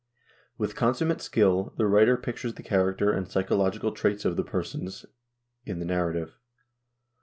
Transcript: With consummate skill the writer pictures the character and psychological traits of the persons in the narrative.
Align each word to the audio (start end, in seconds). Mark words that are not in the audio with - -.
With 0.57 0.75
consummate 0.75 1.21
skill 1.21 1.75
the 1.77 1.85
writer 1.85 2.17
pictures 2.17 2.55
the 2.55 2.63
character 2.63 3.11
and 3.11 3.27
psychological 3.29 3.91
traits 3.91 4.25
of 4.25 4.35
the 4.35 4.43
persons 4.43 5.05
in 5.63 5.77
the 5.77 5.85
narrative. 5.85 6.39